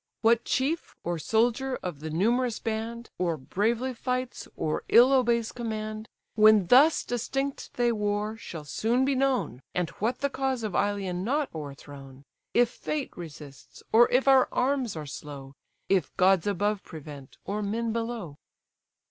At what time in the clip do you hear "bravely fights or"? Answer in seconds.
3.37-4.83